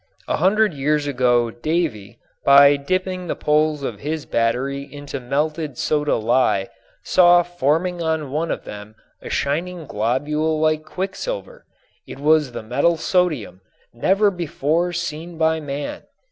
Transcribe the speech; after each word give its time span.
A 0.27 0.37
hundred 0.37 0.73
years 0.73 1.05
ago 1.05 1.51
Davy, 1.51 2.17
by 2.43 2.75
dipping 2.75 3.27
the 3.27 3.35
poles 3.35 3.83
of 3.83 3.99
his 3.99 4.25
battery 4.25 4.89
into 4.91 5.19
melted 5.19 5.77
soda 5.77 6.15
lye, 6.15 6.69
saw 7.03 7.43
forming 7.43 8.01
on 8.01 8.31
one 8.31 8.49
of 8.49 8.63
them 8.63 8.95
a 9.21 9.29
shining 9.29 9.85
globule 9.85 10.59
like 10.59 10.83
quicksilver. 10.85 11.65
It 12.07 12.17
was 12.17 12.51
the 12.51 12.63
metal 12.63 12.97
sodium, 12.97 13.61
never 13.93 14.31
before 14.31 14.91
seen 14.91 15.37
by 15.37 15.59
man. 15.59 16.01